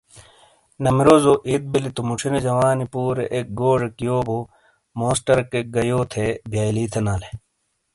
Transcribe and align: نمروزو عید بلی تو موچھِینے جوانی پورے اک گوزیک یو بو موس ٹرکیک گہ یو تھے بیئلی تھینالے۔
نمروزو 0.85 1.33
عید 1.47 1.63
بلی 1.73 1.89
تو 1.95 2.01
موچھِینے 2.07 2.39
جوانی 2.45 2.85
پورے 2.93 3.25
اک 3.35 3.47
گوزیک 3.59 3.95
یو 4.05 4.17
بو 4.27 4.37
موس 4.97 5.17
ٹرکیک 5.25 5.65
گہ 5.75 5.83
یو 5.89 5.99
تھے 6.11 6.25
بیئلی 6.51 6.85
تھینالے۔ 6.91 7.29